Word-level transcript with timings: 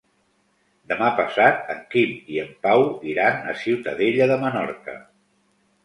Demà 0.93 1.09
passat 1.19 1.69
en 1.75 1.83
Quim 1.93 2.17
i 2.37 2.41
en 2.47 2.51
Pau 2.65 2.89
iran 3.13 3.49
a 3.53 3.57
Ciutadella 3.67 4.33
de 4.35 4.43
Menorca. 4.47 5.03